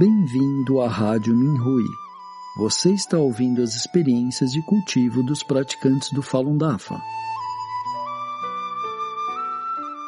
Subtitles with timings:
[0.00, 1.84] Bem-vindo à Rádio Minhui.
[2.56, 6.98] Você está ouvindo as experiências de cultivo dos praticantes do Falun Dafa.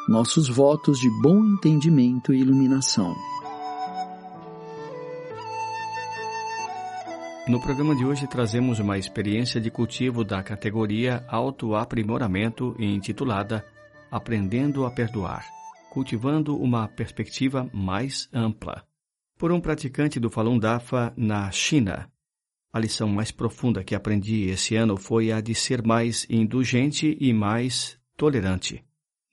[0.09, 3.13] Nossos votos de bom entendimento e iluminação.
[7.47, 13.63] No programa de hoje trazemos uma experiência de cultivo da categoria Autoaprimoramento intitulada
[14.09, 15.45] Aprendendo a Perdoar,
[15.91, 18.83] cultivando uma perspectiva mais ampla.
[19.37, 22.09] Por um praticante do Falun Dafa na China.
[22.71, 27.33] A lição mais profunda que aprendi esse ano foi a de ser mais indulgente e
[27.33, 28.83] mais tolerante.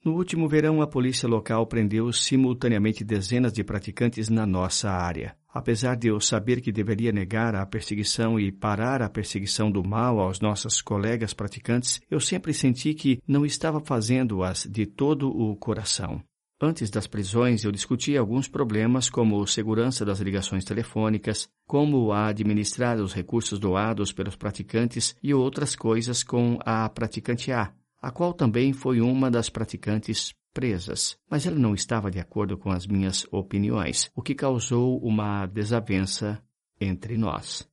[0.03, 5.37] No último verão, a polícia local prendeu simultaneamente dezenas de praticantes na nossa área.
[5.53, 10.19] Apesar de eu saber que deveria negar a perseguição e parar a perseguição do mal
[10.19, 16.23] aos nossos colegas praticantes, eu sempre senti que não estava fazendo-as de todo o coração.
[16.63, 23.15] Antes das prisões, eu discutia alguns problemas como segurança das ligações telefônicas, como administrar os
[23.15, 27.73] recursos doados pelos praticantes e outras coisas com a praticante A,
[28.03, 32.71] a qual também foi uma das praticantes presas, mas ela não estava de acordo com
[32.71, 36.43] as minhas opiniões, o que causou uma desavença
[36.79, 37.67] entre nós.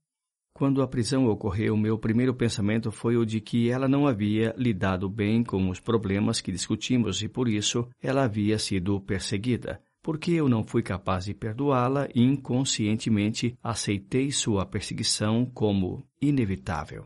[0.58, 5.08] Quando a prisão ocorreu, meu primeiro pensamento foi o de que ela não havia lidado
[5.08, 9.80] bem com os problemas que discutimos e por isso ela havia sido perseguida.
[10.02, 17.06] Porque eu não fui capaz de perdoá-la e inconscientemente aceitei sua perseguição como inevitável.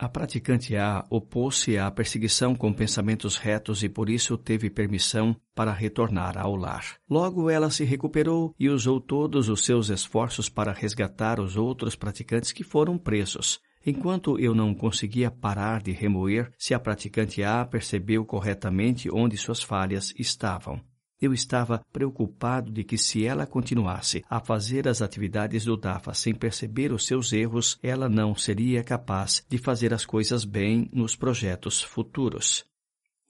[0.00, 5.74] A praticante A opôs-se à perseguição com pensamentos retos e por isso teve permissão para
[5.74, 6.96] retornar ao lar.
[7.06, 12.50] Logo ela se recuperou e usou todos os seus esforços para resgatar os outros praticantes
[12.50, 13.60] que foram presos.
[13.84, 19.62] Enquanto eu não conseguia parar de remoer se a praticante A percebeu corretamente onde suas
[19.62, 20.80] falhas estavam.
[21.20, 26.34] Eu estava preocupado de que se ela continuasse a fazer as atividades do DAFA sem
[26.34, 31.82] perceber os seus erros, ela não seria capaz de fazer as coisas bem nos projetos
[31.82, 32.64] futuros.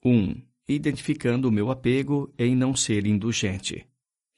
[0.03, 0.09] 1.
[0.09, 3.85] Um, identificando o meu apego em não ser indulgente.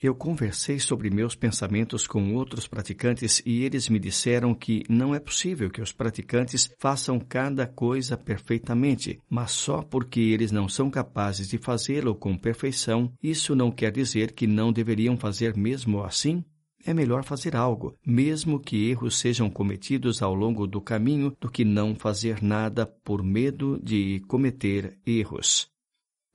[0.04, 5.20] Eu conversei sobre meus pensamentos com outros praticantes e eles me disseram que não é
[5.20, 11.48] possível que os praticantes façam cada coisa perfeitamente, mas só porque eles não são capazes
[11.48, 16.44] de fazê-lo com perfeição, isso não quer dizer que não deveriam fazer mesmo assim?
[16.86, 21.64] É melhor fazer algo, mesmo que erros sejam cometidos ao longo do caminho, do que
[21.64, 25.73] não fazer nada por medo de cometer erros.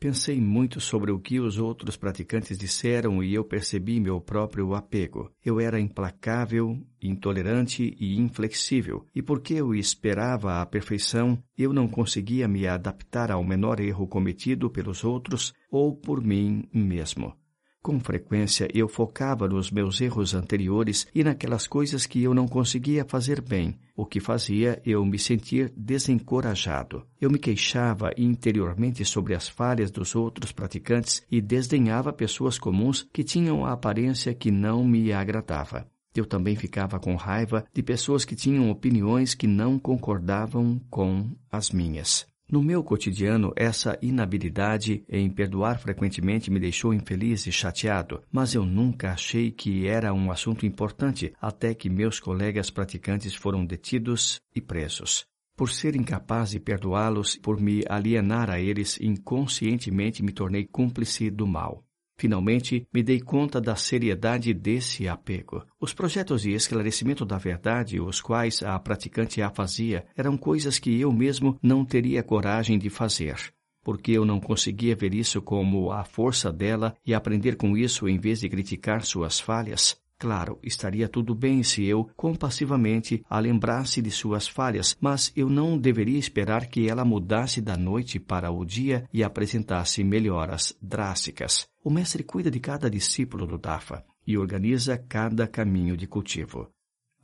[0.01, 5.29] Pensei muito sobre o que os outros praticantes disseram e eu percebi meu próprio apego.
[5.45, 12.47] Eu era implacável, intolerante e inflexível, e porque eu esperava a perfeição, eu não conseguia
[12.47, 17.35] me adaptar ao menor erro cometido pelos outros ou por mim mesmo.
[17.83, 23.05] Com frequência eu focava nos meus erros anteriores e naquelas coisas que eu não conseguia
[23.05, 27.07] fazer bem, o que fazia eu me sentir desencorajado.
[27.21, 33.23] Eu me queixava interiormente sobre as falhas dos outros praticantes e desdenhava pessoas comuns que
[33.23, 35.89] tinham a aparência que não me agradava.
[36.15, 41.71] Eu também ficava com raiva de pessoas que tinham opiniões que não concordavam com as
[41.71, 42.27] minhas.
[42.51, 48.65] No meu cotidiano, essa inabilidade em perdoar frequentemente me deixou infeliz e chateado, mas eu
[48.65, 54.63] nunca achei que era um assunto importante até que meus colegas praticantes foram detidos e
[54.63, 55.27] presos.
[55.55, 61.47] Por ser incapaz de perdoá-los, por me alienar a eles, inconscientemente me tornei cúmplice do
[61.47, 61.85] mal.
[62.19, 65.65] Finalmente, me dei conta da seriedade desse apego.
[65.81, 71.01] Os projetos de esclarecimento da verdade, os quais a praticante a fazia, eram coisas que
[71.01, 73.37] eu mesmo não teria coragem de fazer.
[73.85, 78.19] Porque eu não conseguia ver isso como a força dela e aprender com isso em
[78.19, 79.97] vez de criticar suas falhas.
[80.19, 85.79] Claro, estaria tudo bem se eu, compassivamente, a lembrasse de suas falhas, mas eu não
[85.79, 91.69] deveria esperar que ela mudasse da noite para o dia e apresentasse melhoras drásticas.
[91.89, 96.71] O mestre cuida de cada discípulo do Dafa e organiza cada caminho de cultivo.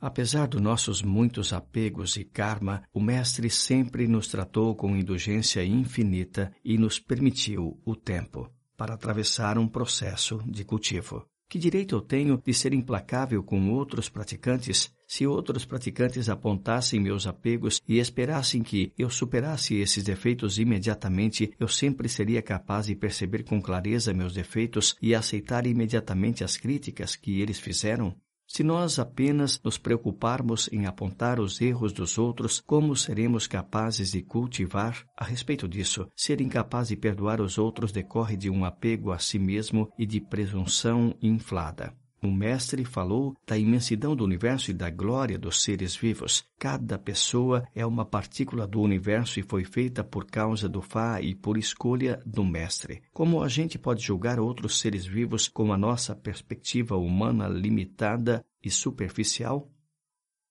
[0.01, 6.51] Apesar dos nossos muitos apegos e karma, o Mestre sempre nos tratou com indulgência infinita
[6.63, 11.23] e nos permitiu o tempo para atravessar um processo de cultivo.
[11.47, 17.27] Que direito eu tenho de ser implacável com outros praticantes se outros praticantes apontassem meus
[17.27, 23.43] apegos e esperassem que eu superasse esses defeitos imediatamente, eu sempre seria capaz de perceber
[23.43, 28.15] com clareza meus defeitos e aceitar imediatamente as críticas que eles fizeram?
[28.47, 34.21] Se nós apenas nos preocuparmos em apontar os erros dos outros, como seremos capazes de
[34.21, 35.03] cultivar?
[35.17, 39.39] A respeito disso, ser incapaz de perdoar os outros decorre de um apego a si
[39.39, 41.93] mesmo e de presunção inflada.
[42.25, 46.43] O Mestre falou da imensidão do universo e da glória dos seres vivos.
[46.57, 51.35] Cada pessoa é uma partícula do universo e foi feita por causa do Fá e
[51.35, 53.03] por escolha do Mestre.
[53.13, 58.71] Como a gente pode julgar outros seres vivos com a nossa perspectiva humana limitada e
[58.71, 59.71] superficial?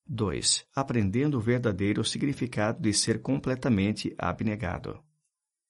[0.07, 0.67] 2.
[0.77, 5.03] Aprendendo o verdadeiro significado de ser completamente abnegado.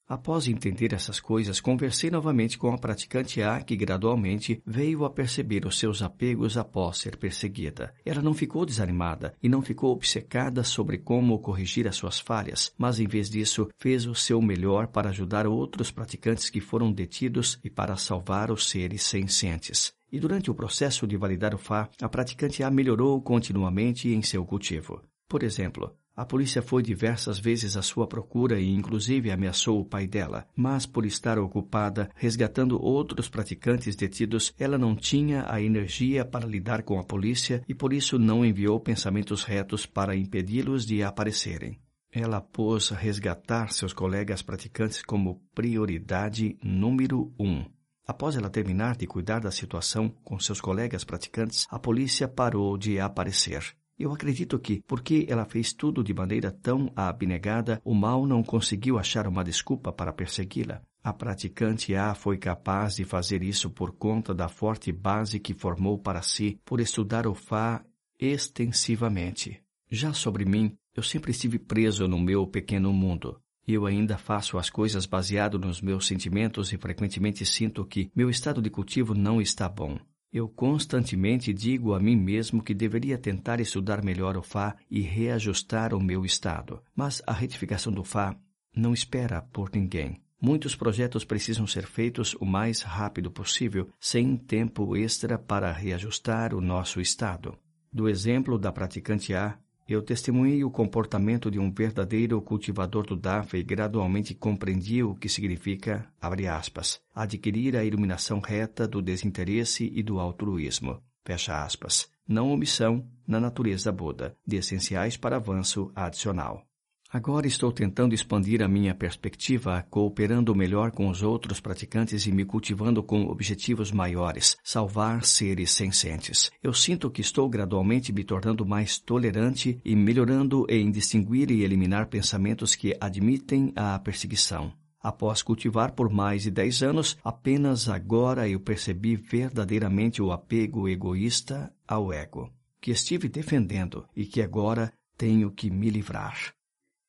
[0.07, 5.65] Após entender essas coisas, conversei novamente com a praticante A, que gradualmente veio a perceber
[5.65, 7.95] os seus apegos após ser perseguida.
[8.05, 13.01] Ela não ficou desanimada e não ficou obcecada sobre como corrigir as suas falhas, mas
[13.01, 17.71] em vez disso, fez o seu melhor para ajudar outros praticantes que foram detidos e
[17.71, 19.95] para salvar os seres sencientes.
[20.13, 24.45] E durante o processo de validar o Fá, a praticante A melhorou continuamente em seu
[24.45, 25.03] cultivo.
[25.27, 30.07] Por exemplo, a polícia foi diversas vezes à sua procura e inclusive ameaçou o pai
[30.07, 36.47] dela, mas por estar ocupada resgatando outros praticantes detidos, ela não tinha a energia para
[36.47, 41.81] lidar com a polícia e por isso não enviou pensamentos retos para impedi-los de aparecerem.
[42.13, 47.65] Ela pôs resgatar seus colegas praticantes como prioridade número um.
[48.07, 53.01] Após ela terminar de cuidar da situação com seus colegas praticantes, a polícia parou de
[53.01, 53.75] aparecer.
[53.99, 58.99] Eu acredito que, porque ela fez tudo de maneira tão abnegada, o mal não conseguiu
[58.99, 60.83] achar uma desculpa para persegui-la.
[61.03, 65.99] A praticante A foi capaz de fazer isso por conta da forte base que formou
[65.99, 67.85] para si por estudar o Fá
[68.19, 69.63] extensivamente.
[69.91, 73.39] Já sobre mim, eu sempre estive preso no meu pequeno mundo.
[73.67, 78.61] Eu ainda faço as coisas baseado nos meus sentimentos e frequentemente sinto que meu estado
[78.61, 79.99] de cultivo não está bom.
[80.35, 85.95] Eu constantemente digo a mim mesmo que deveria tentar estudar melhor o Fá e reajustar
[85.95, 86.83] o meu estado.
[86.93, 88.37] Mas a retificação do Fá
[88.75, 90.21] não espera por ninguém.
[90.41, 96.61] Muitos projetos precisam ser feitos o mais rápido possível, sem tempo extra para reajustar o
[96.61, 97.57] nosso estado.
[97.93, 103.59] Do exemplo da praticante A, eu testemunhei o comportamento de um verdadeiro cultivador do DAFA
[103.59, 110.03] e gradualmente compreendi o que significa, abre aspas, adquirir a iluminação reta do desinteresse e
[110.03, 116.67] do altruísmo, fecha aspas, não omissão na natureza Buda, de essenciais para avanço adicional.
[117.15, 122.45] Agora estou tentando expandir a minha perspectiva, cooperando melhor com os outros praticantes e me
[122.45, 126.51] cultivando com objetivos maiores, salvar seres sencientes.
[126.61, 132.09] Eu sinto que estou gradualmente me tornando mais tolerante e melhorando em distinguir e eliminar
[132.09, 134.73] pensamentos que admitem a perseguição.
[135.01, 141.73] Após cultivar por mais de dez anos, apenas agora eu percebi verdadeiramente o apego egoísta
[141.87, 142.51] ao ego,
[142.81, 146.53] que estive defendendo e que agora tenho que me livrar.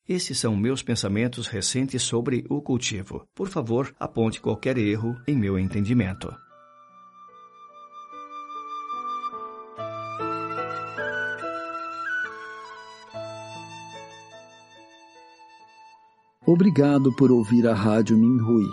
[0.07, 3.27] Esses são meus pensamentos recentes sobre o cultivo.
[3.33, 6.31] Por favor, aponte qualquer erro em meu entendimento.
[16.45, 18.69] Obrigado por ouvir a Rádio Minhui.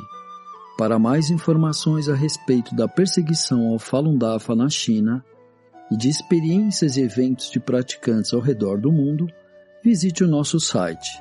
[0.76, 5.25] Para mais informações a respeito da perseguição ao Falun Dafa na China
[5.90, 9.26] e de experiências e eventos de praticantes ao redor do mundo,
[9.82, 11.20] visite o nosso site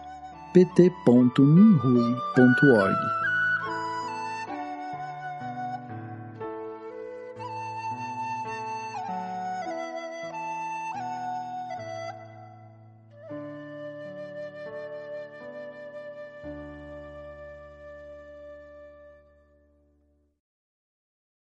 [0.54, 1.32] pt.minrui.org.